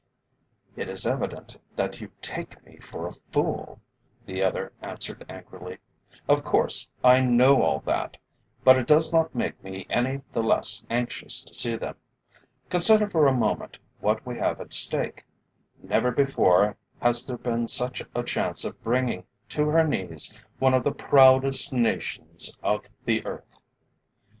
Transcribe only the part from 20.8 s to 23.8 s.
the proudest nations of the earth.